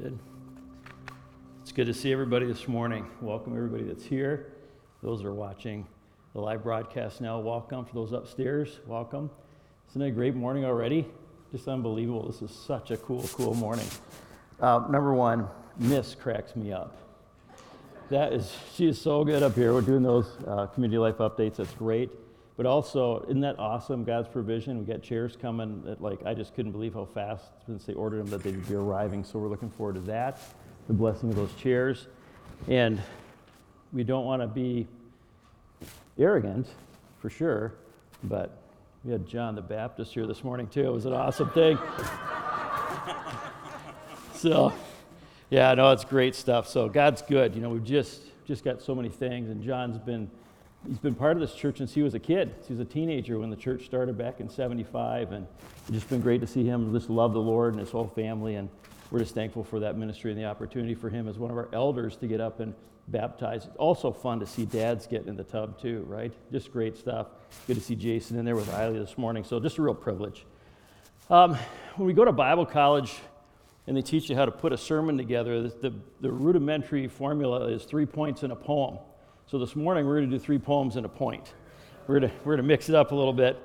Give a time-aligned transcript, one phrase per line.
[0.00, 0.18] Good.
[1.60, 3.06] It's good to see everybody this morning.
[3.20, 4.54] Welcome everybody that's here.
[5.02, 5.86] Those that are watching
[6.32, 7.84] the live broadcast now, welcome.
[7.84, 9.30] For those upstairs, welcome.
[9.90, 11.06] Isn't it a great morning already?
[11.52, 12.26] Just unbelievable.
[12.26, 13.84] This is such a cool, cool morning.
[14.58, 16.96] Uh, number one, Miss cracks me up.
[18.08, 19.74] That is, she is so good up here.
[19.74, 21.56] We're doing those uh, community life updates.
[21.56, 22.08] That's great.
[22.60, 24.04] But also, isn't that awesome?
[24.04, 24.78] God's provision.
[24.78, 28.18] We got chairs coming that, like, I just couldn't believe how fast since they ordered
[28.18, 29.24] them that they'd be arriving.
[29.24, 30.42] So we're looking forward to that,
[30.86, 32.08] the blessing of those chairs.
[32.68, 33.00] And
[33.94, 34.86] we don't want to be
[36.18, 36.66] arrogant,
[37.18, 37.72] for sure,
[38.24, 38.58] but
[39.04, 40.86] we had John the Baptist here this morning, too.
[40.86, 41.78] It was an awesome thing.
[44.34, 44.70] so,
[45.48, 46.68] yeah, no, it's great stuff.
[46.68, 47.54] So God's good.
[47.54, 50.30] You know, we've just just got so many things, and John's been
[50.86, 52.54] he's been part of this church since he was a kid.
[52.66, 55.46] He was a teenager when the church started back in 75, and
[55.82, 58.56] it's just been great to see him just love the Lord and his whole family.
[58.56, 58.68] And
[59.10, 61.68] we're just thankful for that ministry and the opportunity for him as one of our
[61.72, 62.74] elders to get up and
[63.08, 63.66] baptize.
[63.66, 66.32] It's also fun to see dads get in the tub, too, right?
[66.52, 67.28] Just great stuff.
[67.66, 69.44] Good to see Jason in there with Riley this morning.
[69.44, 70.46] So, just a real privilege.
[71.28, 71.56] Um,
[71.96, 73.16] when we go to Bible college,
[73.86, 75.62] and they teach you how to put a sermon together.
[75.62, 78.98] The, the, the, rudimentary formula is three points in a poem.
[79.50, 81.54] So this morning we're going to do three poems and a point.
[82.06, 83.60] We're going to, we're going to mix it up a little bit.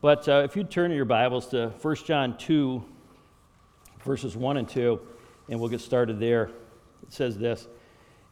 [0.00, 2.84] But uh, if you turn your Bibles to 1 John 2,
[4.04, 5.00] verses 1 and 2,
[5.48, 6.50] and we'll get started there.
[7.04, 7.68] It says this,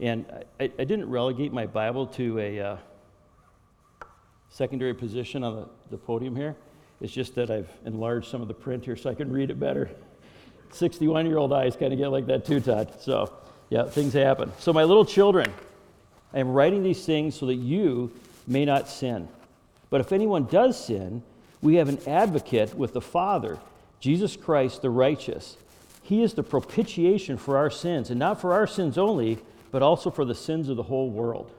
[0.00, 0.26] and
[0.58, 2.76] I, I didn't relegate my Bible to a uh,
[4.48, 6.56] secondary position on the, the podium here.
[7.00, 9.60] It's just that I've enlarged some of the print here so I can read it
[9.60, 9.88] better.
[10.72, 12.92] 61 year old eyes kind of get like that too, Todd.
[13.00, 13.32] So,
[13.70, 14.50] yeah, things happen.
[14.58, 15.52] So, my little children,
[16.32, 18.12] I am writing these things so that you
[18.46, 19.28] may not sin.
[19.90, 21.22] But if anyone does sin,
[21.62, 23.58] we have an advocate with the Father,
[24.00, 25.56] Jesus Christ the righteous.
[26.02, 29.38] He is the propitiation for our sins, and not for our sins only,
[29.70, 31.50] but also for the sins of the whole world.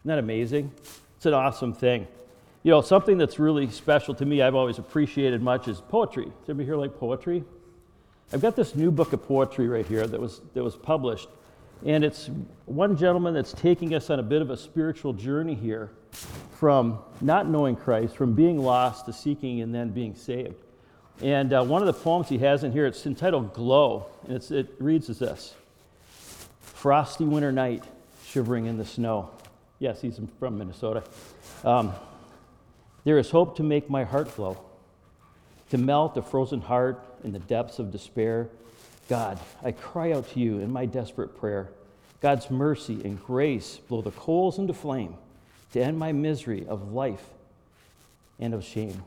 [0.00, 0.72] Isn't that amazing?
[1.16, 2.06] It's an awesome thing.
[2.62, 6.24] You know, something that's really special to me, I've always appreciated much, is poetry.
[6.24, 7.44] Does anybody here like poetry?
[8.32, 11.28] I've got this new book of poetry right here that was, that was published
[11.84, 12.30] and it's
[12.66, 15.90] one gentleman that's taking us on a bit of a spiritual journey here
[16.52, 20.54] from not knowing Christ, from being lost to seeking and then being saved.
[21.20, 24.74] And uh, one of the poems he has in here, it's entitled Glow, and it
[24.78, 25.54] reads as this
[26.60, 27.84] Frosty winter night,
[28.26, 29.30] shivering in the snow.
[29.78, 31.04] Yes, he's from Minnesota.
[31.64, 31.92] Um,
[33.04, 34.58] there is hope to make my heart glow,
[35.70, 38.48] to melt a frozen heart in the depths of despair
[39.08, 41.68] God, I cry out to you in my desperate prayer.
[42.20, 45.16] God's mercy and grace blow the coals into flame
[45.72, 47.24] to end my misery of life
[48.38, 49.02] and of shame.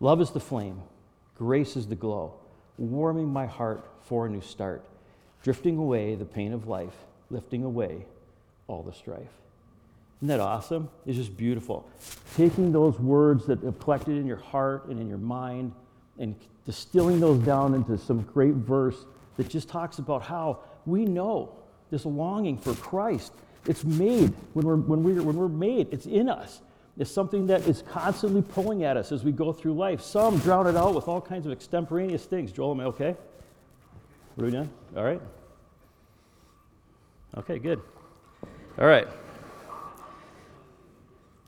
[0.00, 0.80] Love is the flame,
[1.38, 2.34] grace is the glow,
[2.76, 4.84] warming my heart for a new start,
[5.44, 6.94] drifting away the pain of life,
[7.30, 8.04] lifting away
[8.66, 9.28] all the strife.
[10.18, 10.88] Isn't that awesome?
[11.06, 11.88] It's just beautiful.
[12.36, 15.72] Taking those words that have collected in your heart and in your mind
[16.18, 16.34] and
[16.64, 19.04] distilling those down into some great verse
[19.36, 21.54] that just talks about how we know
[21.90, 23.32] this longing for Christ.
[23.66, 26.60] It's made when we're, when, we're, when we're made, it's in us.
[26.98, 30.02] It's something that is constantly pulling at us as we go through life.
[30.02, 32.52] Some drown it out with all kinds of extemporaneous things.
[32.52, 33.16] Joel, am I okay?
[34.34, 34.70] What are we doing?
[34.96, 35.20] All right?
[37.38, 37.80] Okay, good.
[38.78, 39.08] All right.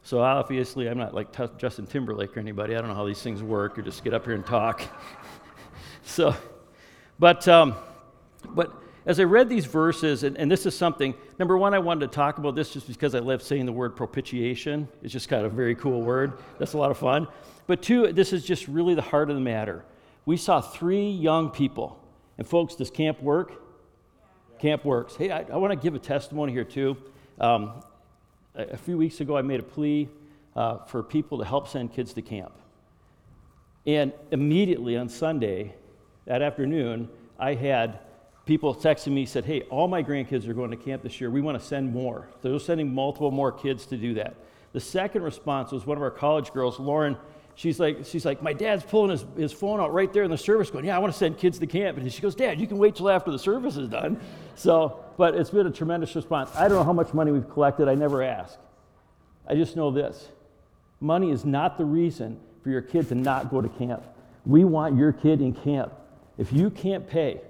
[0.04, 2.76] So obviously, I'm not like t- Justin Timberlake or anybody.
[2.76, 3.78] I don't know how these things work.
[3.78, 4.82] You just get up here and talk.
[6.04, 6.36] so,
[7.18, 7.74] but um,
[8.50, 8.70] but
[9.06, 11.14] as I read these verses, and, and, this is something.
[11.38, 13.96] Number one, I wanted to talk about this just because I love saying the word
[13.96, 14.88] propitiation.
[15.02, 16.34] It's just kind of a very cool word.
[16.58, 17.26] That's a lot of fun.
[17.66, 19.86] But two, this is just really the heart of the matter.
[20.26, 21.98] We saw three young people,
[22.36, 23.54] and folks, does camp work?
[24.58, 25.16] Camp works.
[25.16, 26.98] Hey, I, I want to give a testimony here too.
[27.40, 27.82] Um,
[28.54, 30.08] a few weeks ago, I made a plea
[30.54, 32.52] uh, for people to help send kids to camp.
[33.86, 35.74] And immediately on Sunday,
[36.26, 37.08] that afternoon,
[37.38, 37.98] I had
[38.46, 41.30] people texting me, said, Hey, all my grandkids are going to camp this year.
[41.30, 42.28] We want to send more.
[42.42, 44.36] So they're sending multiple more kids to do that.
[44.72, 47.16] The second response was one of our college girls, Lauren.
[47.56, 50.38] She's like, she's like, my dad's pulling his, his phone out right there in the
[50.38, 51.98] service, going, yeah, I want to send kids to camp.
[51.98, 54.20] And she goes, Dad, you can wait till after the service is done.
[54.56, 56.50] So but it's been a tremendous response.
[56.54, 58.58] I don't know how much money we've collected, I never ask.
[59.46, 60.28] I just know this
[61.00, 64.02] money is not the reason for your kid to not go to camp.
[64.46, 65.92] We want your kid in camp.
[66.38, 67.40] If you can't pay,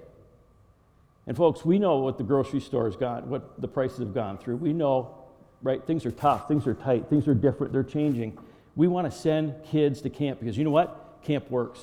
[1.25, 4.37] and folks, we know what the grocery store has gone, what the prices have gone
[4.37, 4.57] through.
[4.57, 5.15] We know,
[5.63, 5.83] right?
[5.85, 8.37] Things are tough, things are tight, things are different, they're changing.
[8.75, 11.19] We want to send kids to camp because you know what?
[11.23, 11.79] Camp works,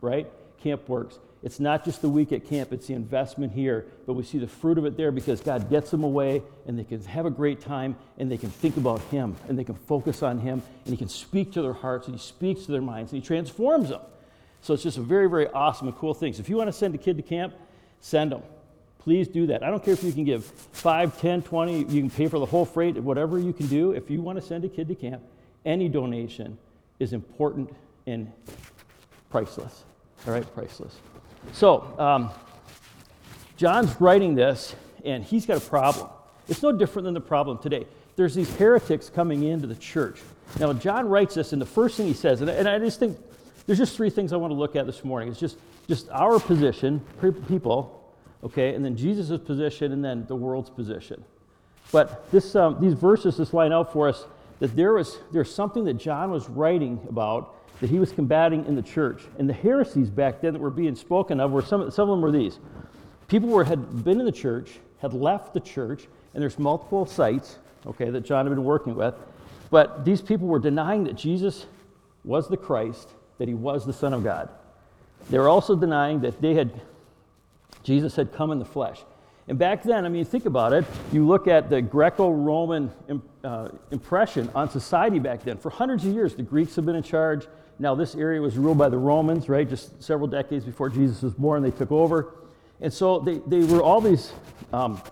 [0.00, 0.30] right?
[0.62, 1.18] Camp works.
[1.42, 3.86] It's not just the week at camp, it's the investment here.
[4.06, 6.84] But we see the fruit of it there because God gets them away and they
[6.84, 10.22] can have a great time and they can think about Him and they can focus
[10.22, 13.12] on Him and He can speak to their hearts and He speaks to their minds
[13.12, 14.02] and He transforms them.
[14.60, 16.34] So it's just a very, very awesome and cool thing.
[16.34, 17.54] So if you want to send a kid to camp,
[18.00, 18.42] send them.
[18.98, 19.62] Please do that.
[19.62, 22.44] I don't care if you can give 5, 10, 20, you can pay for the
[22.44, 23.92] whole freight, whatever you can do.
[23.92, 25.22] If you want to send a kid to camp,
[25.64, 26.58] any donation
[26.98, 27.74] is important
[28.06, 28.30] and
[29.30, 29.84] priceless.
[30.26, 30.96] All right, priceless.
[31.52, 32.30] So, um,
[33.56, 34.74] John's writing this,
[35.04, 36.08] and he's got a problem.
[36.48, 37.86] It's no different than the problem today.
[38.16, 40.20] There's these heretics coming into the church.
[40.58, 43.18] Now, John writes this, and the first thing he says, and, and I just think
[43.66, 45.28] there's just three things I want to look at this morning.
[45.28, 45.56] It's just,
[45.88, 47.00] just our position,
[47.48, 48.12] people,
[48.42, 51.24] okay, and then Jesus' position, and then the world's position.
[51.92, 54.24] But this, um, these verses just line out for us
[54.60, 58.76] that there was there's something that John was writing about that he was combating in
[58.76, 59.22] the church.
[59.38, 62.20] And the heresies back then that were being spoken of were some, some of them
[62.20, 62.58] were these.
[63.28, 67.58] People were, had been in the church, had left the church, and there's multiple sites,
[67.86, 69.14] okay, that John had been working with.
[69.70, 71.66] But these people were denying that Jesus
[72.24, 73.08] was the Christ,
[73.38, 74.50] that he was the Son of God.
[75.30, 76.82] They were also denying that they had
[77.82, 79.00] Jesus had come in the flesh.
[79.48, 80.84] And back then, I mean, think about it.
[81.12, 82.92] You look at the Greco Roman
[83.42, 85.56] uh, impression on society back then.
[85.56, 87.46] For hundreds of years, the Greeks have been in charge.
[87.78, 89.68] Now, this area was ruled by the Romans, right?
[89.68, 92.34] Just several decades before Jesus was born, they took over.
[92.80, 94.32] And so they, they were all these
[94.72, 95.02] um,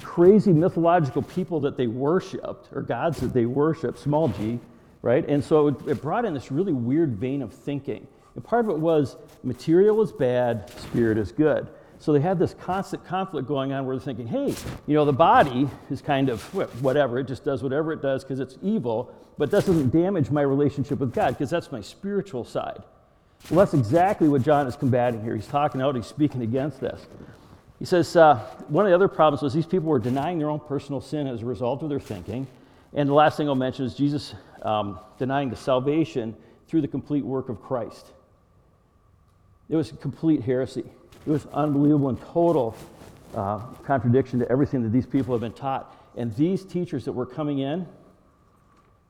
[0.00, 4.58] crazy mythological people that they worshiped, or gods that they worshiped, small g,
[5.00, 5.26] right?
[5.28, 8.06] And so it, it brought in this really weird vein of thinking.
[8.34, 11.68] And part of it was material is bad, spirit is good.
[12.02, 14.52] So they had this constant conflict going on where they're thinking, hey,
[14.88, 16.42] you know, the body is kind of
[16.82, 20.42] whatever, it just does whatever it does because it's evil, but that doesn't damage my
[20.42, 22.82] relationship with God because that's my spiritual side.
[23.48, 25.36] Well, that's exactly what John is combating here.
[25.36, 27.06] He's talking out, he's speaking against this.
[27.78, 28.34] He says uh,
[28.66, 31.42] one of the other problems was these people were denying their own personal sin as
[31.42, 32.48] a result of their thinking.
[32.94, 36.34] And the last thing I'll mention is Jesus um, denying the salvation
[36.66, 38.06] through the complete work of Christ.
[39.68, 40.84] It was complete heresy.
[41.26, 42.76] It was unbelievable and total
[43.34, 45.96] uh, contradiction to everything that these people have been taught.
[46.16, 47.86] And these teachers that were coming in,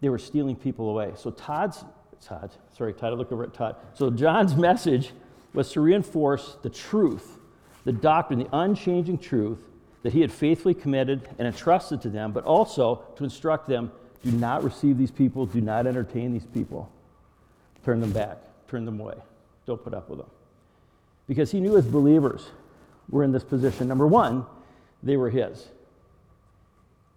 [0.00, 1.12] they were stealing people away.
[1.16, 1.84] So Todd's,
[2.20, 3.76] Todd, sorry, Todd, I look over at Todd.
[3.94, 5.12] So John's message
[5.54, 7.38] was to reinforce the truth,
[7.84, 9.58] the doctrine, the unchanging truth
[10.02, 13.90] that he had faithfully committed and entrusted to them, but also to instruct them
[14.24, 16.90] do not receive these people, do not entertain these people.
[17.84, 18.38] Turn them back,
[18.68, 19.16] turn them away.
[19.66, 20.28] Don't put up with them
[21.26, 22.50] because he knew his believers
[23.08, 23.88] were in this position.
[23.88, 24.44] Number one,
[25.02, 25.69] they were his.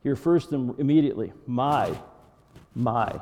[0.04, 1.98] He refers to them immediately my,
[2.76, 3.20] my.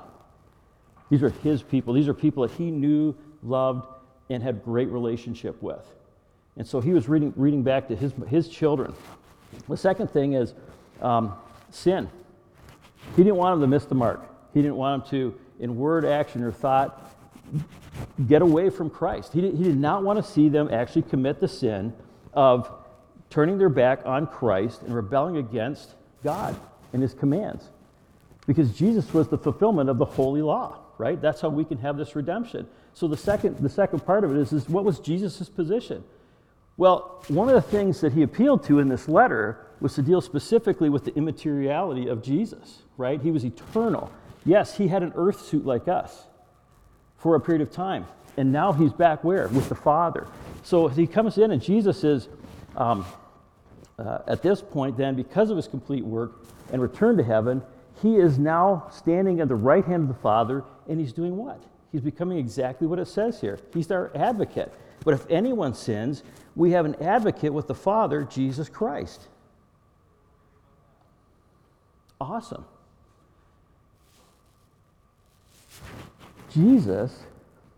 [1.10, 1.94] These are his people.
[1.94, 3.88] These are people that he knew, loved,
[4.30, 5.86] and had great relationship with.
[6.58, 8.94] And so he was reading, reading back to his, his children.
[9.70, 10.54] The second thing is
[11.02, 11.34] um,
[11.70, 12.10] sin.
[13.16, 14.28] He didn't want them to miss the mark.
[14.54, 17.12] He didn't want them to, in word, action, or thought,
[18.28, 19.34] get away from Christ.
[19.34, 21.94] He did, he did not want to see them actually commit the sin
[22.34, 22.72] of
[23.30, 26.56] turning their back on Christ and rebelling against God
[26.94, 27.70] and his commands.
[28.46, 31.20] Because Jesus was the fulfillment of the holy law, right?
[31.20, 32.68] That's how we can have this redemption.
[32.94, 36.04] So the second, the second part of it is, is what was Jesus' position?
[36.78, 40.22] Well, one of the things that he appealed to in this letter was to deal
[40.22, 43.22] specifically with the immateriality of Jesus, right?
[43.22, 44.12] He was eternal.
[44.46, 46.28] Yes, he had an earth suit like us
[47.24, 48.06] for a period of time.
[48.36, 49.48] And now he's back where?
[49.48, 50.28] With the Father.
[50.64, 52.28] So he comes in, and Jesus is,
[52.76, 53.06] um,
[53.98, 57.62] uh, at this point, then, because of his complete work and return to heaven,
[58.02, 61.64] he is now standing at the right hand of the Father, and he's doing what?
[61.94, 63.60] He's becoming exactly what it says here.
[63.74, 64.74] He's our advocate.
[65.06, 66.24] But if anyone sins,
[66.56, 69.22] we have an advocate with the Father, Jesus Christ.
[72.20, 72.66] Awesome.
[76.54, 77.24] Jesus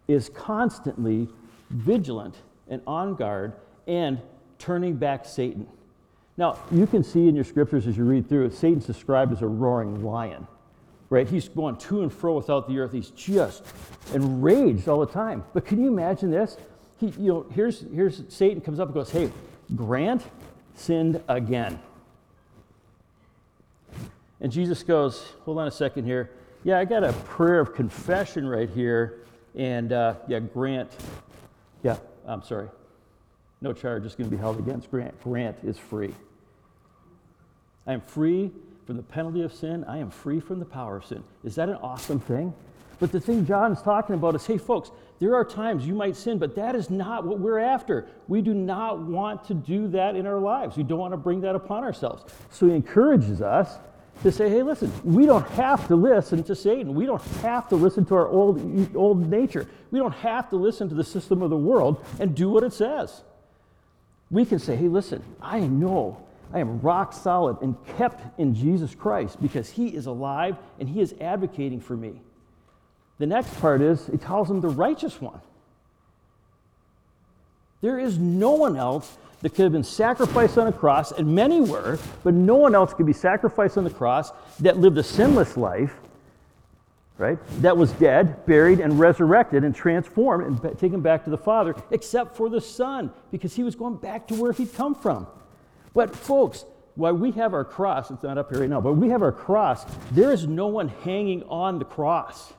[0.07, 1.27] is constantly
[1.69, 2.35] vigilant
[2.67, 3.53] and on guard
[3.87, 4.19] and
[4.59, 5.67] turning back Satan.
[6.37, 9.41] Now, you can see in your scriptures as you read through it, Satan's described as
[9.41, 10.47] a roaring lion,
[11.09, 11.27] right?
[11.27, 12.91] He's going to and fro without the earth.
[12.91, 13.63] He's just
[14.13, 15.43] enraged all the time.
[15.53, 16.57] But can you imagine this?
[16.97, 19.31] He, you know, here's, here's Satan comes up and goes, Hey,
[19.75, 20.23] Grant
[20.75, 21.79] sinned again.
[24.41, 26.31] And Jesus goes, Hold on a second here.
[26.65, 29.19] Yeah, I got a prayer of confession right here.
[29.53, 30.91] And uh, yeah, Grant,
[31.83, 32.69] yeah, I'm sorry.
[33.61, 35.13] No charge is going to be held against Grant.
[35.23, 36.13] Grant is free.
[37.85, 38.51] I am free
[38.87, 39.83] from the penalty of sin.
[39.83, 41.23] I am free from the power of sin.
[41.43, 42.51] Is that an awesome thing?
[42.99, 46.15] But the thing John is talking about is hey, folks, There are times you might
[46.15, 48.07] sin, but that is not what we're after.
[48.27, 50.77] We do not want to do that in our lives.
[50.77, 52.23] We don't want to bring that upon ourselves.
[52.49, 53.77] So he encourages us
[54.23, 56.95] to say, hey, listen, we don't have to listen to Satan.
[56.95, 59.67] We don't have to listen to our old, old nature.
[59.91, 62.73] We don't have to listen to the system of the world and do what it
[62.73, 63.21] says.
[64.31, 68.95] We can say, hey, listen, I know I am rock solid and kept in Jesus
[68.95, 72.21] Christ because he is alive and he is advocating for me.
[73.17, 75.39] The next part is, it calls him the righteous one.
[77.81, 81.61] There is no one else that could have been sacrificed on a cross, and many
[81.61, 85.55] were, but no one else could be sacrificed on the cross that lived a sinless
[85.55, 85.93] life,
[87.19, 87.37] right?
[87.61, 92.35] That was dead, buried, and resurrected and transformed and taken back to the Father, except
[92.35, 95.27] for the Son, because he was going back to where he'd come from.
[95.93, 99.09] But, folks, while we have our cross, it's not up here right now, but we
[99.09, 102.51] have our cross, there is no one hanging on the cross.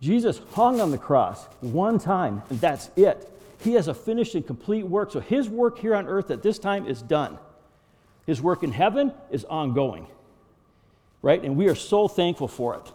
[0.00, 3.28] Jesus hung on the cross one time, and that's it.
[3.60, 5.12] He has a finished and complete work.
[5.12, 7.38] So his work here on earth at this time is done.
[8.26, 10.06] His work in heaven is ongoing.
[11.22, 11.42] Right?
[11.42, 12.92] And we are so thankful for it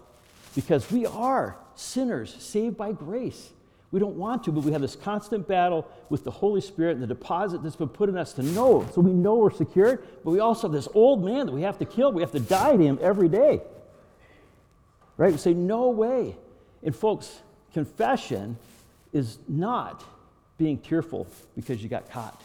[0.55, 3.51] because we are sinners saved by grace.
[3.91, 7.03] We don't want to, but we have this constant battle with the Holy Spirit and
[7.03, 8.85] the deposit that's been put in us to know.
[8.93, 11.77] So we know we're secured, but we also have this old man that we have
[11.77, 12.11] to kill.
[12.11, 13.61] We have to die to him every day.
[15.17, 15.31] Right?
[15.31, 16.35] We say, no way.
[16.81, 17.39] And folks,
[17.73, 18.57] confession
[19.13, 20.03] is not
[20.57, 22.41] being tearful because you got caught.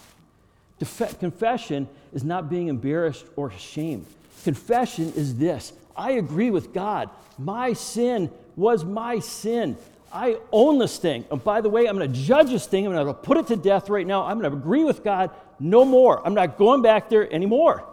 [0.79, 4.07] Confession is not being embarrassed or ashamed.
[4.45, 7.11] Confession is this I agree with God.
[7.39, 9.77] My sin was my sin.
[10.13, 11.25] I own this thing.
[11.31, 12.87] And by the way, I'm going to judge this thing.
[12.87, 14.25] I'm going to put it to death right now.
[14.25, 15.31] I'm going to agree with God.
[15.61, 16.27] No more.
[16.27, 17.85] I'm not going back there anymore.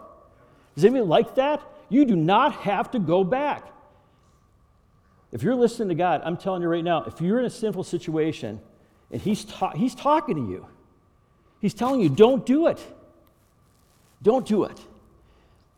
[0.74, 1.62] Does anybody like that?
[1.88, 3.64] You do not have to go back.
[5.30, 7.84] If you're listening to God, I'm telling you right now, if you're in a sinful
[7.84, 8.60] situation,
[9.10, 10.66] and he's, ta- he's talking to you.
[11.60, 12.84] He's telling you, don't do it.
[14.22, 14.78] Don't do it.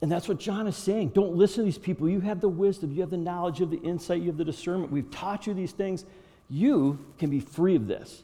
[0.03, 1.09] And that's what John is saying.
[1.09, 2.09] Don't listen to these people.
[2.09, 4.45] You have the wisdom, you have the knowledge, you have the insight, you have the
[4.45, 4.91] discernment.
[4.91, 6.05] We've taught you these things.
[6.49, 8.23] You can be free of this,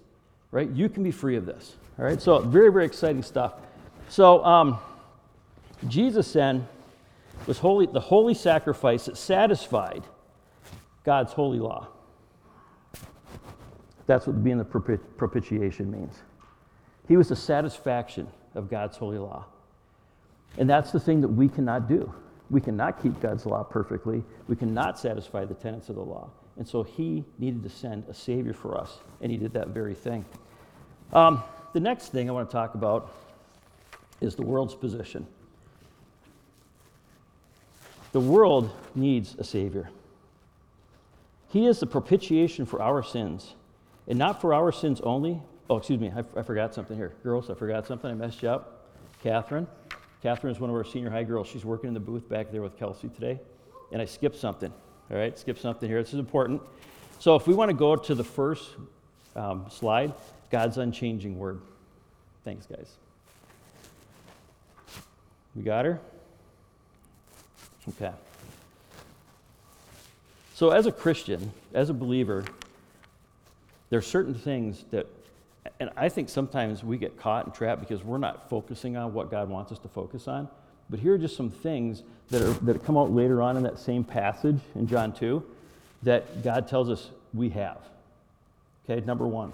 [0.51, 0.69] right?
[0.71, 1.77] You can be free of this.
[1.99, 2.21] All right?
[2.21, 3.55] So, very, very exciting stuff.
[4.09, 4.79] So, um,
[5.87, 6.67] Jesus then
[7.47, 10.03] was holy, the holy sacrifice that satisfied
[11.05, 11.89] God's holy law.
[14.07, 16.23] That's what being the propitiation means.
[17.09, 19.47] He was the satisfaction of God's holy law.
[20.59, 22.13] And that's the thing that we cannot do.
[22.49, 24.23] We cannot keep God's law perfectly.
[24.49, 26.31] We cannot satisfy the tenets of the law.
[26.57, 29.95] And so he needed to send a Savior for us, and he did that very
[29.95, 30.25] thing.
[31.13, 31.43] Um,
[31.75, 33.13] the next thing I want to talk about
[34.21, 35.27] is the world's position.
[38.13, 39.91] The world needs a Savior.
[41.49, 43.56] He is the propitiation for our sins
[44.09, 45.41] and not for our sins only.
[45.69, 47.15] Oh, excuse me, I, I forgot something here.
[47.23, 48.11] Girls, I forgot something.
[48.11, 48.87] I messed you up.
[49.23, 49.67] Catherine.
[50.23, 51.49] Catherine is one of our senior high girls.
[51.49, 53.41] She's working in the booth back there with Kelsey today.
[53.93, 54.73] And I skipped something.
[55.11, 56.03] All right, skip something here.
[56.03, 56.63] This is important.
[57.19, 58.71] So if we want to go to the first
[59.35, 60.13] um, slide,
[60.51, 61.61] God's unchanging word.
[62.45, 62.93] Thanks, guys.
[65.55, 66.01] We got her?
[67.89, 68.13] Okay.
[70.55, 72.45] So, as a Christian, as a believer,
[73.91, 75.07] there are certain things that,
[75.81, 79.31] and I think sometimes we get caught and trapped because we're not focusing on what
[79.31, 80.49] God wants us to focus on.
[80.89, 83.79] But here are just some things that, are, that come out later on in that
[83.79, 85.45] same passage in John 2
[86.03, 87.79] that God tells us we have.
[88.89, 89.53] Okay, number one,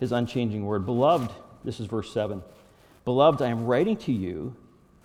[0.00, 0.86] his unchanging word.
[0.86, 1.30] Beloved,
[1.64, 2.42] this is verse 7.
[3.04, 4.54] Beloved, I am writing to you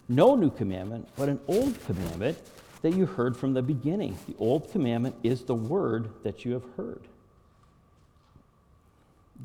[0.07, 2.37] no new commandment, but an old commandment
[2.81, 4.17] that you heard from the beginning.
[4.27, 7.01] The old commandment is the word that you have heard.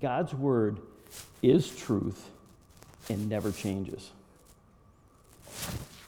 [0.01, 0.79] God's word
[1.43, 2.31] is truth
[3.09, 4.11] and never changes.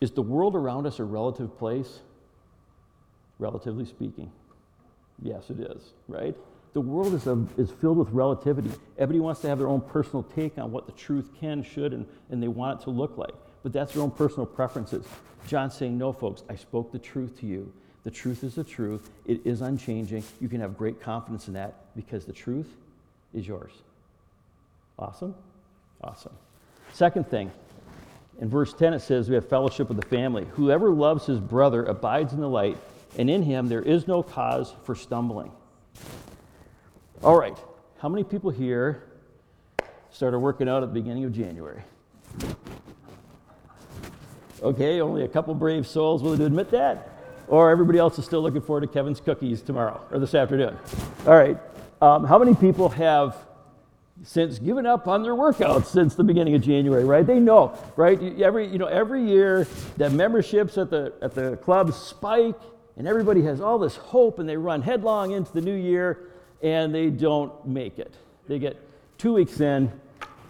[0.01, 2.01] Is the world around us a relative place?
[3.39, 4.31] Relatively speaking.
[5.23, 6.37] Yes, it is, right?
[6.75, 8.71] The world is, a, is filled with relativity.
[8.99, 12.07] Everybody wants to have their own personal take on what the truth can, should, and,
[12.31, 13.35] and they want it to look like.
[13.63, 15.07] But that's their own personal preferences.
[15.47, 17.73] John's saying, No, folks, I spoke the truth to you.
[18.05, 19.11] The truth is the truth.
[19.25, 20.23] It is unchanging.
[20.41, 22.69] You can have great confidence in that because the truth
[23.35, 23.73] is yours.
[24.99, 25.35] Awesome?
[26.03, 26.33] Awesome.
[26.93, 27.51] Second thing,
[28.41, 30.47] in verse 10 it says, We have fellowship with the family.
[30.53, 32.79] Whoever loves his brother abides in the light,
[33.19, 35.51] and in him there is no cause for stumbling.
[37.23, 37.57] All right,
[37.99, 39.03] how many people here
[40.11, 41.83] started working out at the beginning of January?
[44.63, 47.11] Okay, only a couple brave souls willing to admit that.
[47.49, 50.77] Or everybody else is still looking forward to Kevin's cookies tomorrow or this afternoon.
[51.27, 51.59] All right,
[52.07, 53.37] Um, how many people have
[54.23, 57.27] since given up on their workouts since the beginning of January, right?
[57.27, 58.17] They know, right?
[58.41, 62.55] Every, you know, every year the memberships at the, at the clubs spike
[62.97, 66.31] and everybody has all this hope and they run headlong into the new year
[66.63, 68.15] and they don't make it.
[68.47, 68.77] They get
[69.19, 69.91] two weeks in,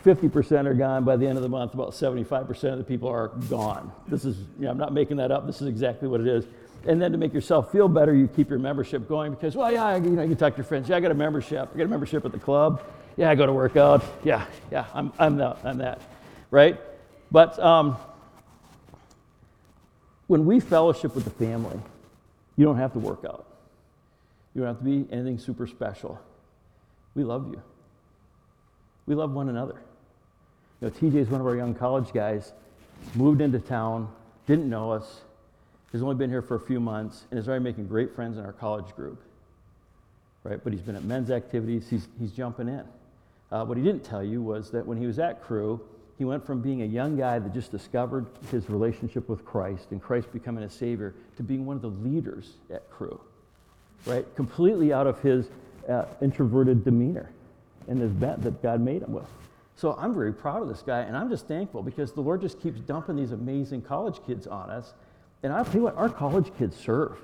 [0.04, 1.04] 50% are gone.
[1.04, 3.90] By the end of the month, about 75% of the people are gone.
[4.08, 5.46] This is, you know, I'm not making that up.
[5.46, 6.44] This is exactly what it is.
[6.86, 9.96] And then to make yourself feel better, you keep your membership going because, well, yeah,
[9.96, 10.88] you know, you can talk to your friends.
[10.88, 11.68] Yeah, I got a membership.
[11.74, 12.82] I got a membership at the club.
[13.16, 14.04] Yeah, I go to work out.
[14.22, 16.00] Yeah, yeah, I'm, I'm, that, I'm that,
[16.50, 16.78] right?
[17.32, 17.96] But um,
[20.26, 21.78] when we fellowship with the family,
[22.56, 23.46] you don't have to work out.
[24.54, 26.20] You don't have to be anything super special.
[27.14, 27.60] We love you.
[29.06, 29.80] We love one another.
[30.80, 32.52] You know, TJ is one of our young college guys,
[33.14, 34.12] moved into town,
[34.46, 35.22] didn't know us,
[35.92, 38.44] has only been here for a few months, and is already making great friends in
[38.44, 39.22] our college group.
[40.42, 40.62] Right?
[40.62, 42.84] But he's been at men's activities, he's, he's jumping in.
[43.50, 45.80] Uh, what he didn't tell you was that when he was at Cru,
[46.18, 50.02] he went from being a young guy that just discovered his relationship with Christ and
[50.02, 53.20] Christ becoming a savior to being one of the leaders at Cru,
[54.06, 54.24] right?
[54.34, 55.46] Completely out of his
[55.88, 57.30] uh, introverted demeanor
[57.86, 59.28] and his bent that God made him with.
[59.76, 62.60] So I'm very proud of this guy, and I'm just thankful because the Lord just
[62.62, 64.94] keeps dumping these amazing college kids on us.
[65.46, 67.16] And I'll tell you what, our college kids serve.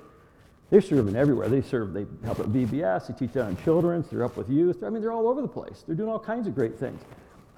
[0.69, 1.49] They're serving everywhere.
[1.49, 4.81] They serve, they help at VBS, they teach down in children's, they're up with youth.
[4.81, 5.83] I mean, they're all over the place.
[5.85, 7.01] They're doing all kinds of great things.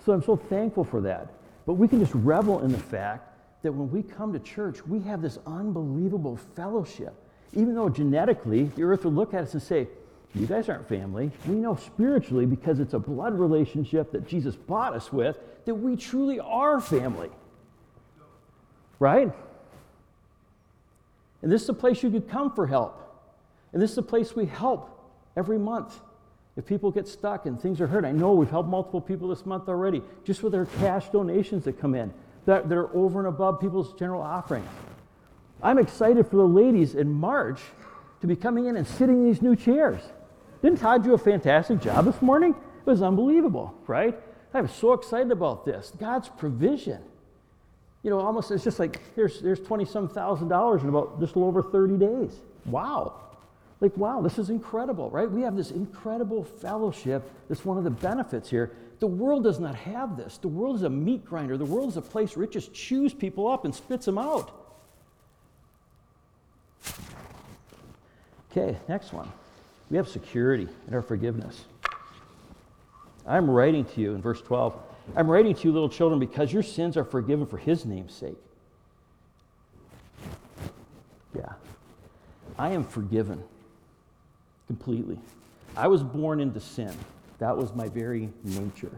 [0.04, 1.32] So I'm so thankful for that.
[1.68, 3.30] But we can just revel in the fact
[3.62, 7.14] that when we come to church, we have this unbelievable fellowship.
[7.54, 9.88] Even though genetically, the earth would look at us and say,
[10.34, 11.30] You guys aren't family.
[11.48, 15.96] We know spiritually, because it's a blood relationship that Jesus bought us with, that we
[15.96, 17.30] truly are family.
[18.98, 19.32] Right?
[21.46, 23.00] And this is a place you could come for help.
[23.72, 24.90] And this is a place we help
[25.38, 25.94] every month.
[26.58, 29.46] If people get stuck and things are hurt, I know we've helped multiple people this
[29.46, 32.12] month already, just with our cash donations that come in,
[32.48, 34.68] that, that are over and above people's general offerings.
[35.62, 37.60] I'm excited for the ladies in March
[38.22, 40.02] to be coming in and sitting in these new chairs.
[40.64, 42.56] Didn't Todd do a fantastic job this morning?
[42.56, 44.20] It was unbelievable, right?
[44.52, 45.94] I'm so excited about this.
[46.00, 47.04] God's provision.
[48.06, 51.34] You know, almost it's just like here's there's 20 some thousand dollars in about just
[51.34, 52.36] a little over 30 days.
[52.68, 53.16] Wow.
[53.82, 55.30] Like, wow, this is incredible, right?
[55.30, 57.28] We have this incredible fellowship.
[57.50, 58.74] That's one of the benefits here.
[59.00, 60.38] The world does not have this.
[60.38, 61.58] The world is a meat grinder.
[61.58, 64.52] The world is a place where it just chews people up and spits them out.
[68.52, 69.32] Okay, next one.
[69.90, 71.66] We have security in our forgiveness.
[73.26, 74.80] I'm writing to you in verse 12.
[75.16, 78.38] I'm writing to you, little children, because your sins are forgiven for his name's sake.
[81.36, 81.54] Yeah.
[82.58, 83.44] I am forgiven
[84.68, 85.20] completely.
[85.76, 86.96] I was born into sin.
[87.40, 88.92] That was my very nature.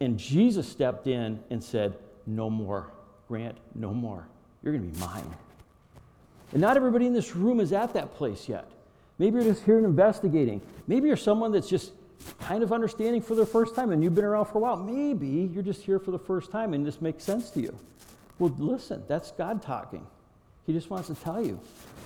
[0.00, 2.90] And Jesus stepped in and said, No more.
[3.28, 4.26] Grant, no more.
[4.62, 5.34] You're going to be mine.
[6.52, 8.70] And not everybody in this room is at that place yet.
[9.18, 10.60] Maybe you're just here and investigating.
[10.86, 11.92] Maybe you're someone that's just
[12.40, 14.76] kind of understanding for the first time and you've been around for a while.
[14.76, 17.78] Maybe you're just here for the first time and this makes sense to you.
[18.38, 20.06] Well, listen, that's God talking.
[20.66, 21.60] He just wants to tell you,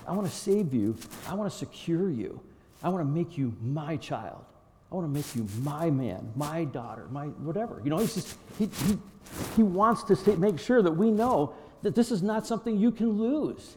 [0.06, 0.96] I want to save you,
[1.28, 2.40] I want to secure you,
[2.82, 4.44] I want to make you my child.
[4.90, 7.80] I want to make you my man, my daughter, my whatever.
[7.84, 8.98] You know, he's just, he, he,
[9.54, 12.90] he wants to say, make sure that we know that this is not something you
[12.90, 13.76] can lose.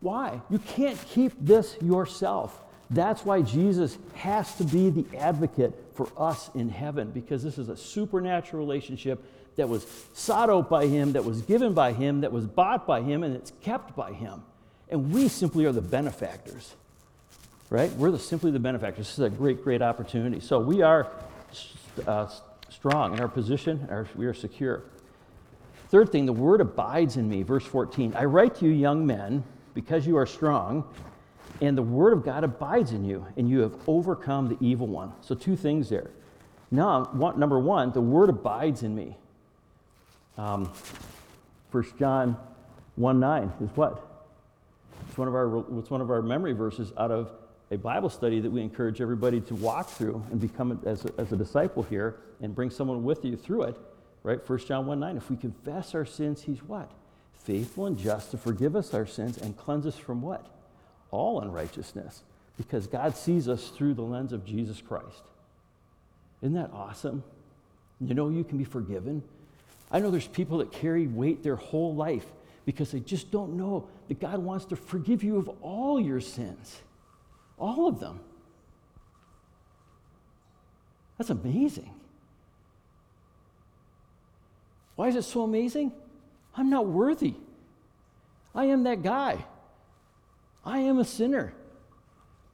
[0.00, 0.40] Why?
[0.50, 2.62] You can't keep this yourself.
[2.90, 7.68] That's why Jesus has to be the advocate for us in heaven, because this is
[7.68, 9.22] a supernatural relationship
[9.56, 13.02] that was sought out by Him, that was given by Him, that was bought by
[13.02, 14.42] Him, and it's kept by Him.
[14.88, 16.74] And we simply are the benefactors
[17.70, 17.90] right?
[17.92, 19.06] We're the, simply the benefactors.
[19.06, 20.40] This is a great, great opportunity.
[20.40, 21.10] So we are
[22.06, 22.28] uh,
[22.68, 24.82] strong in our position, our, we are secure.
[25.88, 27.42] Third thing, the word abides in me.
[27.42, 30.84] Verse 14 I write to you, young men, because you are strong,
[31.60, 35.12] and the word of God abides in you, and you have overcome the evil one.
[35.20, 36.10] So, two things there.
[36.70, 39.16] Now, number one, the word abides in me.
[40.38, 40.72] Um,
[41.70, 42.36] 1 John
[42.96, 44.06] 1 9 is what?
[45.08, 47.32] It's one of our, it's one of our memory verses out of
[47.70, 51.32] a Bible study that we encourage everybody to walk through and become as a, as
[51.32, 53.76] a disciple here and bring someone with you through it,
[54.22, 54.48] right?
[54.48, 55.16] 1 John 1 9.
[55.16, 56.90] If we confess our sins, he's what?
[57.44, 60.46] Faithful and just to forgive us our sins and cleanse us from what?
[61.10, 62.22] All unrighteousness.
[62.56, 65.22] Because God sees us through the lens of Jesus Christ.
[66.42, 67.22] Isn't that awesome?
[68.00, 69.22] You know you can be forgiven.
[69.90, 72.26] I know there's people that carry weight their whole life
[72.64, 76.80] because they just don't know that God wants to forgive you of all your sins.
[77.58, 78.20] All of them.
[81.18, 81.90] That's amazing.
[84.96, 85.92] Why is it so amazing?
[86.54, 87.34] I'm not worthy.
[88.54, 89.44] I am that guy.
[90.64, 91.52] I am a sinner.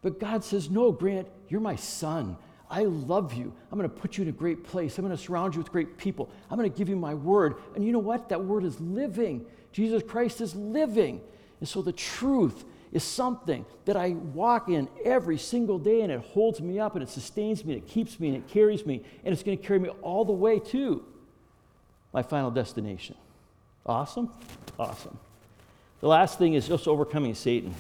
[0.02, 2.36] But God says, No, Grant, you're my son.
[2.70, 3.52] I love you.
[3.70, 4.98] I'm going to put you in a great place.
[4.98, 6.30] I'm going to surround you with great people.
[6.50, 7.56] I'm going to give you my word.
[7.74, 8.28] And you know what?
[8.28, 9.46] That word is living.
[9.72, 11.20] Jesus Christ is living.
[11.60, 16.20] And so the truth is something that I walk in every single day and it
[16.20, 19.02] holds me up and it sustains me and it keeps me and it carries me
[19.24, 21.04] and it's going to carry me all the way to
[22.12, 23.14] my final destination.
[23.84, 24.30] Awesome?
[24.78, 25.18] Awesome.
[26.00, 27.74] The last thing is just overcoming Satan.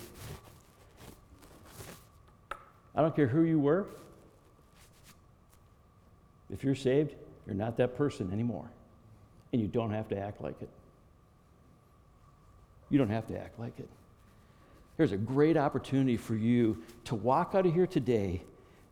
[2.96, 3.86] I don't care who you were.
[6.50, 7.14] If you're saved,
[7.46, 8.68] you're not that person anymore.
[9.52, 10.70] And you don't have to act like it.
[12.88, 13.88] You don't have to act like it.
[14.96, 18.42] There's a great opportunity for you to walk out of here today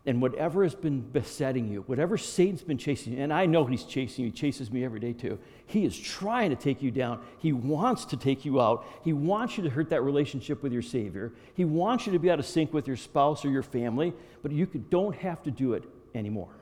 [0.07, 3.85] and whatever has been besetting you, whatever Satan's been chasing you, and I know he's
[3.85, 5.38] chasing you, he chases me every day too.
[5.67, 7.23] He is trying to take you down.
[7.38, 8.85] He wants to take you out.
[9.03, 11.33] He wants you to hurt that relationship with your Savior.
[11.55, 14.12] He wants you to be out of sync with your spouse or your family,
[14.43, 16.53] but you don't have to do it anymore.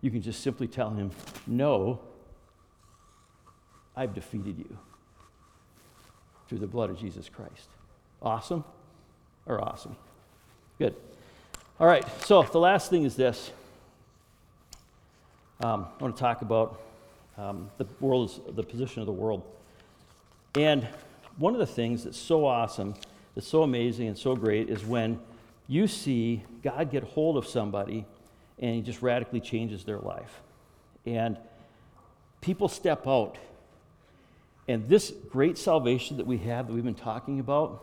[0.00, 1.10] You can just simply tell him,
[1.46, 2.00] No,
[3.94, 4.78] I've defeated you
[6.48, 7.68] through the blood of Jesus Christ.
[8.22, 8.64] Awesome
[9.44, 9.96] or awesome?
[10.78, 10.96] Good.
[11.82, 13.50] All right, so the last thing is this.
[15.60, 16.80] Um, I want to talk about
[17.36, 19.42] um, the world's the position of the world.
[20.54, 20.86] And
[21.38, 22.94] one of the things that's so awesome,
[23.34, 25.18] that's so amazing and so great is when
[25.66, 28.06] you see God get hold of somebody
[28.60, 30.40] and he just radically changes their life.
[31.04, 31.36] And
[32.40, 33.38] people step out.
[34.68, 37.82] And this great salvation that we have that we've been talking about,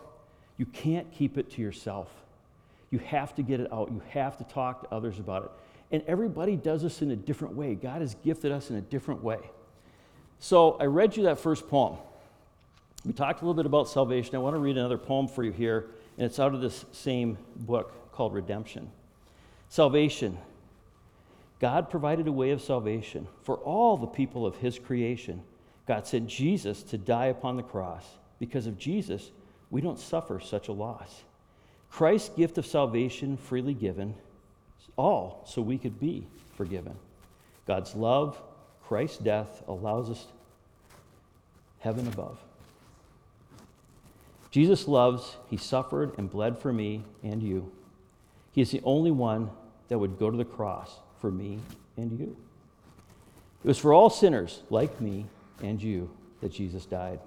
[0.58, 2.08] you can't keep it to yourself.
[2.92, 3.92] You have to get it out.
[3.92, 5.52] You have to talk to others about it.
[5.92, 7.76] And everybody does this in a different way.
[7.76, 9.40] God has gifted us in a different way.
[10.40, 11.98] So I read you that first poem.
[13.06, 14.36] We talked a little bit about salvation.
[14.36, 17.38] I want to read another poem for you here, and it's out of this same
[17.56, 18.90] book called Redemption.
[19.70, 20.38] Salvation.
[21.60, 25.42] God provided a way of salvation for all the people of His creation.
[25.88, 28.06] God sent Jesus to die upon the cross.
[28.38, 29.32] Because of Jesus,
[29.70, 31.24] we don't suffer such a loss.
[31.92, 34.16] Christ's gift of salvation freely given,
[34.98, 36.96] all so we could be forgiven.
[37.66, 38.42] God's love,
[38.84, 40.28] Christ's death allows us
[41.80, 42.38] heaven above.
[44.52, 47.72] Jesus loves, he suffered and bled for me and you.
[48.52, 49.52] He is the only one
[49.90, 51.60] that would go to the cross for me
[51.98, 52.36] and you.
[53.64, 55.28] It was for all sinners like me
[55.62, 56.10] and you
[56.42, 57.20] that Jesus died.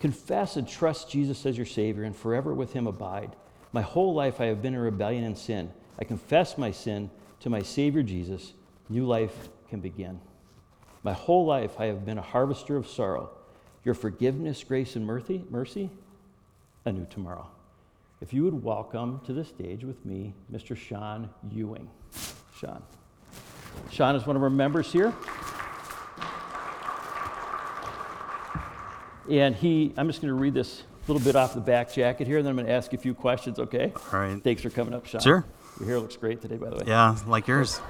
[0.00, 3.34] Confess and trust Jesus as your Savior and forever with him abide.
[3.72, 5.70] My whole life I have been in rebellion and sin.
[5.98, 8.54] I confess my sin to my Savior Jesus.
[8.88, 10.20] New life can begin.
[11.02, 13.30] My whole life I have been a harvester of sorrow.
[13.84, 15.90] Your forgiveness, grace, and mercy, mercy,
[16.84, 17.48] a new tomorrow.
[18.20, 20.76] If you would welcome to the stage with me Mr.
[20.76, 21.88] Sean Ewing.
[22.58, 22.82] Sean.
[23.90, 25.14] Sean is one of our members here.
[29.30, 32.38] And he, I'm just going to read this little bit off the back jacket here,
[32.38, 33.92] and then I'm going to ask you a few questions, okay?
[34.12, 34.42] All right.
[34.42, 35.20] Thanks for coming up, Sean.
[35.20, 35.44] Sure.
[35.80, 36.84] Your hair looks great today, by the way.
[36.86, 37.80] Yeah, like yours.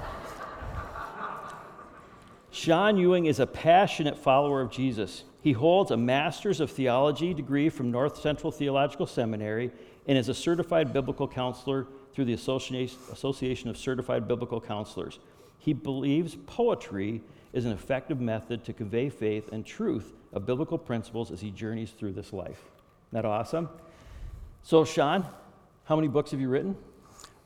[2.51, 5.23] Sean Ewing is a passionate follower of Jesus.
[5.41, 9.71] He holds a Master's of Theology degree from North Central Theological Seminary
[10.07, 15.19] and is a certified biblical counselor through the Association of Certified Biblical Counselors.
[15.59, 17.21] He believes poetry
[17.53, 21.91] is an effective method to convey faith and truth of biblical principles as he journeys
[21.91, 22.63] through this life.
[23.09, 23.69] Isn't that awesome?
[24.61, 25.25] So, Sean,
[25.85, 26.75] how many books have you written?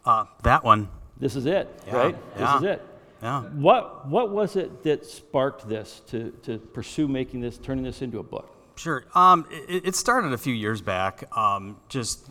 [0.06, 0.90] Uh, that one.
[1.18, 2.16] This is it, Yeah, right?
[2.38, 2.38] yeah.
[2.38, 2.88] This is it.
[3.22, 3.42] Yeah.
[3.44, 8.20] What, what was it that sparked this to, to pursue making this, turning this into
[8.20, 8.54] a book?
[8.76, 9.06] Sure.
[9.16, 11.34] Um, it, it started a few years back.
[11.38, 12.28] Um, just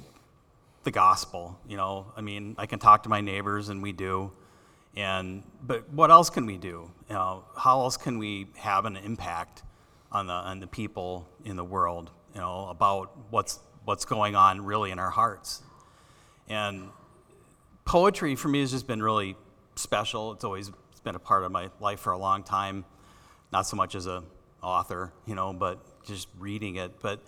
[0.83, 1.59] the gospel.
[1.67, 4.31] You know, I mean, I can talk to my neighbors, and we do.
[4.95, 6.91] And but what else can we do?
[7.09, 9.63] You know, how else can we have an impact
[10.11, 12.11] on the on the people in the world?
[12.35, 15.63] You know, about what's what's going on really in our hearts.
[16.49, 16.89] And
[17.85, 19.37] poetry for me has just been really
[19.75, 20.33] special.
[20.33, 20.71] It's always
[21.05, 22.85] been a part of my life for a long time.
[23.53, 24.23] Not so much as a
[24.63, 27.01] author, you know, but just reading it.
[27.01, 27.21] But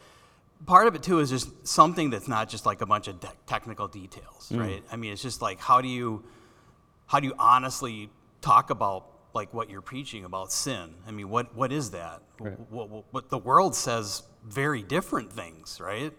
[0.66, 3.32] part of it too is just something that's not just like a bunch of de-
[3.46, 4.60] technical details, mm.
[4.60, 4.82] right?
[4.90, 6.24] I mean, it's just like how do you
[7.06, 10.94] how do you honestly talk about like what you're preaching about sin?
[11.06, 12.22] I mean, what what is that?
[12.40, 12.58] Right.
[12.70, 16.12] What, what, what the world says very different things, right?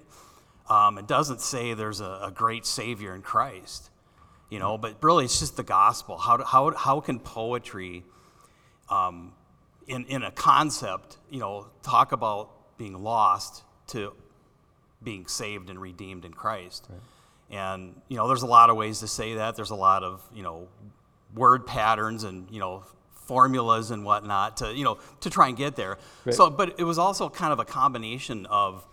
[0.69, 3.91] Um, it doesn't say there's a, a great Savior in Christ.
[4.49, 4.77] you know.
[4.77, 6.17] But really, it's just the gospel.
[6.17, 8.03] How, how, how can poetry,
[8.89, 9.33] um,
[9.87, 14.13] in, in a concept, you know, talk about being lost to
[15.03, 16.87] being saved and redeemed in Christ?
[17.51, 19.55] And, you know, there's a lot of ways to say that.
[19.55, 20.67] There's a lot of, you know,
[21.35, 22.83] word patterns and, you know,
[23.25, 25.97] formulas and whatnot to, you know, to try and get there.
[26.23, 26.33] Right.
[26.33, 28.85] So, but it was also kind of a combination of,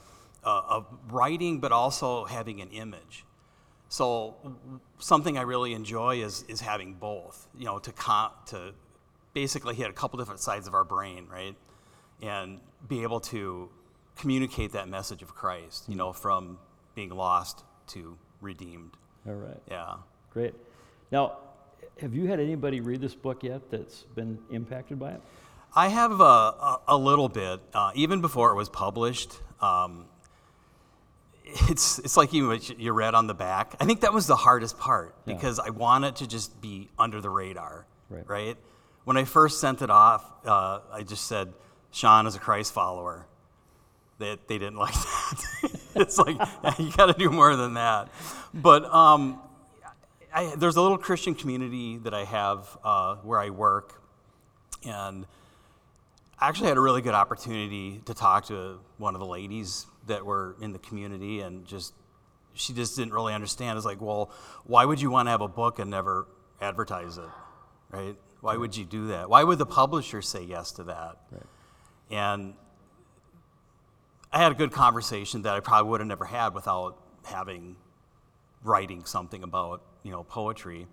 [0.45, 3.25] uh, of writing, but also having an image.
[3.89, 4.37] So
[4.99, 8.73] something I really enjoy is, is having both, you know, to, com- to
[9.35, 11.55] basically hit a couple different sides of our brain, right?
[12.23, 13.69] And be able to
[14.17, 16.59] communicate that message of Christ, you know, from
[16.95, 18.97] being lost to redeemed.
[19.27, 19.61] All right.
[19.71, 19.97] Yeah.
[20.31, 20.55] Great.
[21.11, 21.37] Now,
[22.01, 25.21] have you had anybody read this book yet that's been impacted by it?
[25.75, 29.33] I have a, a, a little bit, uh, even before it was published.
[29.61, 30.07] Um,
[31.45, 33.75] it's, it's like you, what you read on the back.
[33.81, 35.35] I think that was the hardest part Yeah.
[35.35, 38.57] because I want it to just be under the radar, Right.
[39.05, 41.53] When I first sent it off, uh, I just said,
[41.93, 43.27] Sean is a Christ follower.
[44.19, 44.93] They, they didn't like
[45.63, 45.81] that.
[45.97, 46.37] it's like,
[46.79, 48.09] you got to do more than that.
[48.55, 49.41] But um,
[50.35, 54.03] I, there's a little Christian community that I have uh, where I work.
[54.85, 55.27] And
[56.39, 60.25] I actually had a really good opportunity to talk to one of the ladies that
[60.25, 61.95] were in the community and just
[62.55, 63.77] she just didn't really understand.
[63.77, 64.31] It's like, well,
[64.65, 66.27] why would you want to have a book and never
[66.61, 67.25] advertise it?
[67.91, 68.17] Right?
[68.41, 69.31] Why would you do that?
[69.31, 71.17] Why would the publisher say yes to that?
[71.31, 71.43] Right.
[72.11, 72.55] And
[74.33, 77.77] I had a good conversation that I probably would have never had without having
[78.65, 80.87] writing something about you know poetry.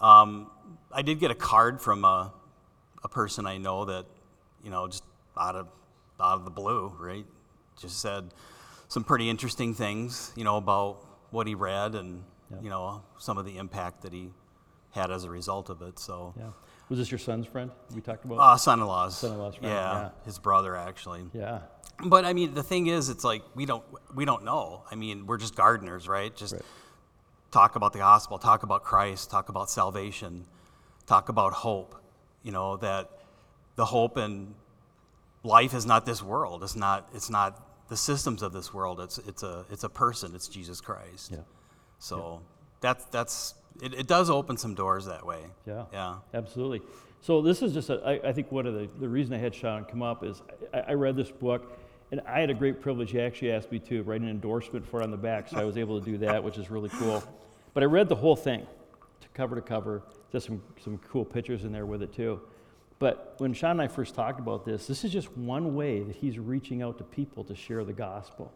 [0.00, 0.50] Um,
[0.92, 2.32] I did get a card from a,
[3.04, 4.06] a person I know that
[4.64, 5.04] you know just
[5.38, 5.68] out of
[6.20, 7.26] out of the blue, right?
[7.80, 8.32] Just said
[8.88, 12.24] some pretty interesting things, you know, about what he read and
[12.62, 14.30] you know some of the impact that he
[14.90, 15.98] had as a result of it.
[15.98, 16.50] So, Yeah.
[16.88, 18.38] Was this your son's friend we talked about?
[18.38, 20.08] uh, son-in-law's, Son-in-law's friend, yeah, yeah.
[20.24, 21.24] his brother actually.
[21.32, 21.60] yeah.
[22.04, 23.84] But I mean, the thing is, it's like we don't
[24.14, 24.82] we don't know.
[24.90, 26.34] I mean, we're just gardeners, right?
[26.34, 26.62] Just Right.
[27.50, 30.44] Talk about the gospel, talk about Christ, talk about salvation,
[31.06, 31.94] talk about hope.
[32.42, 33.10] You know that
[33.76, 34.54] the hope in
[35.42, 36.62] life is not this world.
[36.62, 37.08] It's not.
[37.14, 39.00] It's not the systems of this world.
[39.00, 40.34] It's it's a it's a person.
[40.34, 41.32] It's Jesus Christ.
[41.32, 41.38] Yeah.
[41.98, 42.40] So
[42.80, 44.06] that's that's it, it.
[44.06, 45.42] does open some doors that way.
[45.66, 45.84] Yeah.
[45.92, 46.14] Yeah.
[46.32, 46.82] Absolutely.
[47.22, 49.54] So this is just, a, I, I think one of the, the reason I had
[49.54, 50.40] Sean come up is
[50.72, 51.78] I, I read this book
[52.10, 53.10] and I had a great privilege.
[53.10, 55.64] He actually asked me to write an endorsement for it on the back, so I
[55.64, 57.22] was able to do that, which is really cool.
[57.74, 58.66] But I read the whole thing,
[59.20, 60.02] to cover to cover.
[60.30, 62.40] There's some, some cool pictures in there with it too.
[62.98, 66.16] But when Sean and I first talked about this, this is just one way that
[66.16, 68.52] he's reaching out to people to share the gospel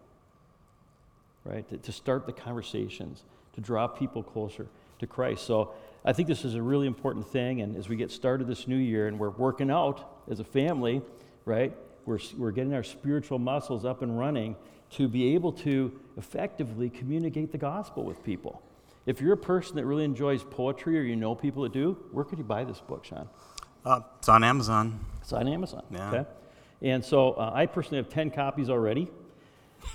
[1.45, 1.69] right?
[1.69, 3.23] To, to start the conversations,
[3.55, 4.67] to draw people closer
[4.99, 5.47] to Christ.
[5.47, 5.73] So
[6.05, 7.61] I think this is a really important thing.
[7.61, 11.03] And as we get started this new year and we're working out as a family,
[11.45, 11.73] right?
[12.07, 14.57] We're, we're getting our spiritual muscles up and running
[14.93, 18.63] to be able to effectively communicate the gospel with people.
[19.07, 22.25] If you're a person that really enjoys poetry or you know people that do, where
[22.25, 23.29] could you buy this book, Sean?
[23.85, 24.99] Uh, it's on Amazon.
[25.21, 25.83] It's on Amazon.
[25.91, 26.11] Yeah.
[26.11, 26.31] Okay.
[26.83, 29.11] And so uh, I personally have 10 copies already.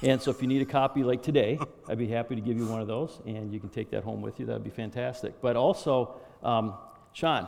[0.04, 2.66] And so if you need a copy like today, I'd be happy to give you
[2.66, 4.46] one of those and you can take that home with you.
[4.46, 5.42] That'd be fantastic.
[5.42, 6.76] But also, um,
[7.14, 7.48] Sean,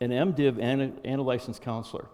[0.00, 2.06] an MDiv and a, and a licensed counselor,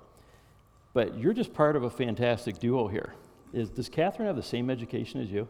[0.99, 3.15] but you're just part of a fantastic duo here.
[3.53, 5.47] Is, does Catherine have the same education as you?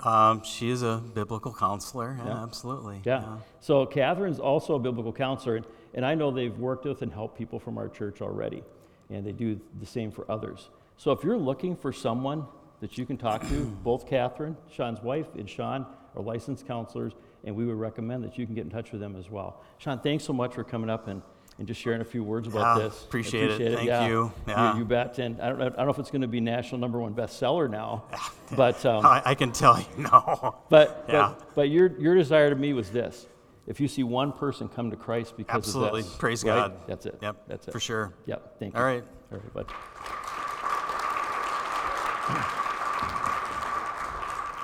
[0.00, 2.14] Um, she is a biblical counselor.
[2.18, 2.42] Yeah, Yeah.
[2.42, 3.00] absolutely.
[3.06, 3.38] Yeah.
[3.60, 7.38] So Catherine's also a biblical counselor, and, and I know they've worked with and helped
[7.38, 8.62] people from our church already,
[9.08, 10.68] and they do the same for others.
[10.98, 12.44] So if you're looking for someone
[12.82, 17.56] that you can talk to, both Catherine, Sean's wife, and Sean are licensed counselors, and
[17.56, 19.62] we would recommend that you can get in touch with them as well.
[19.78, 21.22] Sean, thanks so much for coming up and,
[21.60, 23.02] and just sharing a few words about Yeah, this.
[23.02, 23.76] I appreciate it.
[23.76, 24.06] Thank yeah.
[24.08, 24.32] you.
[24.48, 24.78] Yeah.
[24.78, 25.18] You, bet.
[25.18, 27.14] And I don't, know, I don't know if it's going to be national number one
[27.14, 28.04] bestseller now,
[28.56, 30.56] but um, I, I can tell you no.
[30.70, 31.34] but, Yeah.
[31.38, 33.26] but, but your, your desire to me was this.
[33.66, 36.00] If you see one person come to Christ because Absolutely.
[36.00, 36.56] of this, Praise right?
[36.56, 36.76] God.
[36.88, 37.18] That's it.
[37.20, 37.36] Yep.
[37.46, 37.72] That's it.
[37.72, 38.14] For sure.
[38.24, 38.58] Yep.
[38.58, 38.80] Thank you.
[38.80, 39.04] All right.
[39.30, 39.66] All right, bud.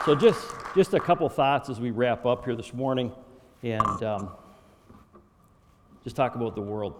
[0.06, 3.12] So just, just a couple thoughts as we wrap up here this morning
[3.62, 4.30] and um,
[6.06, 6.94] just talk about the world.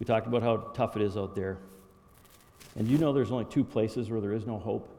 [0.00, 1.58] We talked about how tough it is out there.
[2.74, 4.90] And you know there's only two places where there is no hope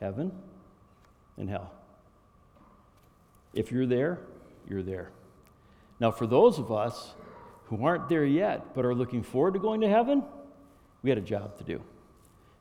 [0.00, 0.32] heaven
[1.36, 1.70] and hell.
[3.52, 4.18] If you're there,
[4.66, 5.10] you're there.
[6.00, 7.12] Now, for those of us
[7.66, 10.24] who aren't there yet but are looking forward to going to heaven,
[11.02, 11.82] we had a job to do.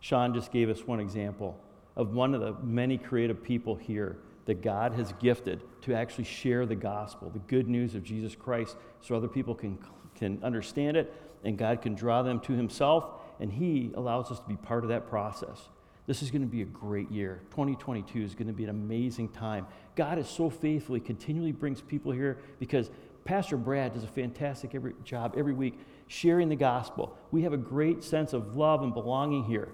[0.01, 1.57] Sean just gave us one example
[1.95, 4.17] of one of the many creative people here
[4.49, 8.77] that God has gifted to actually share the gospel, the good news of Jesus Christ,
[8.99, 9.77] so other people can,
[10.15, 13.05] can understand it and God can draw them to Himself,
[13.39, 15.69] and He allows us to be part of that process.
[16.07, 17.43] This is going to be a great year.
[17.51, 19.67] 2022 is going to be an amazing time.
[19.95, 22.89] God is so faithful, He continually brings people here because
[23.25, 27.15] Pastor Brad does a fantastic every, job every week sharing the gospel.
[27.29, 29.69] We have a great sense of love and belonging here,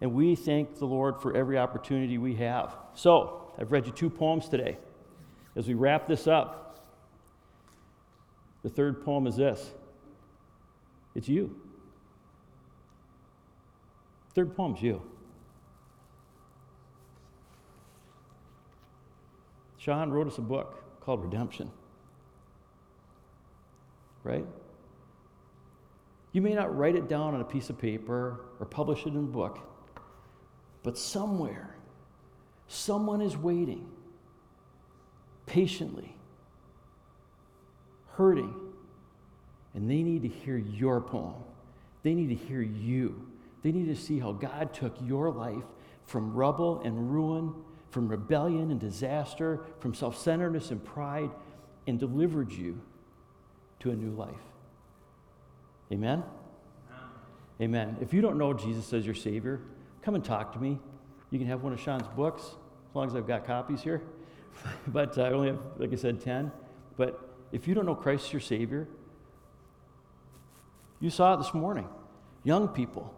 [0.00, 2.76] and we thank the Lord for every opportunity we have.
[2.94, 4.78] So, I've read you two poems today.
[5.56, 6.86] As we wrap this up,
[8.62, 9.70] the third poem is this
[11.14, 11.56] it's you.
[14.34, 15.02] Third poem's you.
[19.78, 21.70] Sean wrote us a book called Redemption.
[24.22, 24.44] Right?
[26.32, 29.16] You may not write it down on a piece of paper or publish it in
[29.16, 29.58] a book,
[30.82, 31.74] but somewhere,
[32.70, 33.84] someone is waiting
[35.44, 36.14] patiently,
[38.12, 38.54] hurting,
[39.74, 41.34] and they need to hear your poem.
[42.04, 43.26] They need to hear you.
[43.62, 45.64] They need to see how God took your life
[46.04, 47.52] from rubble and ruin,
[47.90, 51.30] from rebellion and disaster, from self centeredness and pride,
[51.88, 52.80] and delivered you
[53.80, 54.30] to a new life.
[55.90, 56.22] Amen?
[57.60, 57.96] Amen.
[58.00, 59.60] If you don't know Jesus as your Savior,
[60.02, 60.78] come and talk to me.
[61.30, 62.42] You can have one of Sean's books,
[62.90, 64.02] as long as I've got copies here.
[64.88, 66.50] but uh, I only have, like I said, 10.
[66.96, 67.20] But
[67.52, 68.88] if you don't know Christ as your Savior,
[70.98, 71.88] you saw it this morning.
[72.42, 73.14] Young people,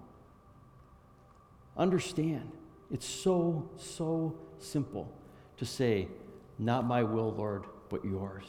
[1.76, 2.52] understand.
[2.90, 5.10] It's so, so simple
[5.56, 6.08] to say,
[6.58, 8.44] Not my will, Lord, but yours.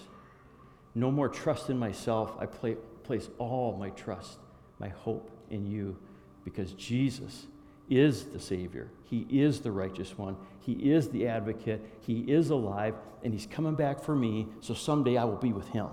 [0.93, 2.35] No more trust in myself.
[2.39, 4.39] I play, place all my trust,
[4.79, 5.97] my hope in you,
[6.43, 7.47] because Jesus
[7.89, 8.89] is the Savior.
[9.05, 10.35] He is the righteous one.
[10.65, 11.81] He is the advocate.
[11.99, 15.67] He is alive, and He's coming back for me, so someday I will be with
[15.69, 15.87] Him.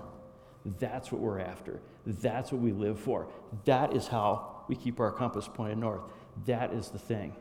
[0.78, 1.80] That's what we're after.
[2.06, 3.26] That's what we live for.
[3.64, 6.02] That is how we keep our compass pointed north.
[6.46, 7.35] That is the thing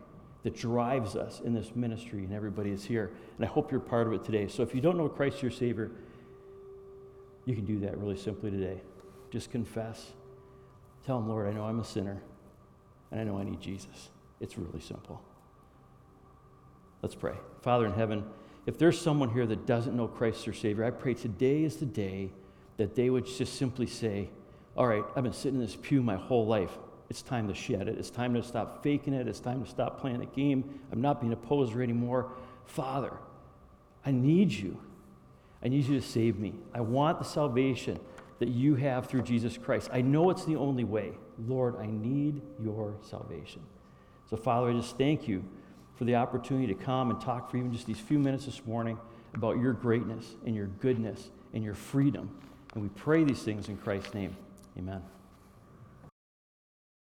[0.44, 3.12] that drives us in this ministry, and everybody is here.
[3.38, 4.48] And I hope you're part of it today.
[4.48, 5.92] So if you don't know Christ your Savior,
[7.46, 8.82] you can do that really simply today.
[9.30, 10.13] Just confess.
[11.06, 12.24] Tell him, Lord, I know I'm a sinner,
[13.12, 14.10] and I know I need Jesus.
[14.39, 15.22] It's really simple.
[17.02, 17.36] Let's pray.
[17.62, 18.26] Father in heaven,
[18.66, 21.86] if there's someone here that doesn't know Christ their Savior, I pray today is the
[21.86, 22.32] day
[22.78, 24.30] that they would just simply say,
[24.76, 26.78] All right, I've been sitting in this pew my whole life.
[27.10, 27.98] It's time to shed it.
[27.98, 29.28] It's time to stop faking it.
[29.28, 30.80] It's time to stop playing a game.
[30.92, 32.32] I'm not being a poser anymore.
[32.66, 33.14] Father,
[34.06, 34.80] I need you.
[35.64, 36.54] I need you to save me.
[36.74, 38.00] I want the salvation
[38.38, 39.90] that you have through Jesus Christ.
[39.92, 41.14] I know it's the only way.
[41.48, 43.62] Lord, I need your salvation.
[44.30, 45.44] So, Father, I just thank you
[46.00, 48.98] for the opportunity to come and talk for even just these few minutes this morning
[49.34, 52.30] about your greatness and your goodness and your freedom.
[52.74, 54.34] And we pray these things in Christ's name.
[54.78, 55.02] Amen.